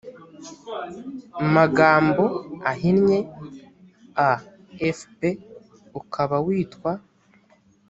magambo 1.55 2.23
ahinnye 2.71 3.19
a 4.29 4.31
f 4.97 4.99
p 5.17 5.19
ukaba 5.99 6.37
witwa 6.45 6.91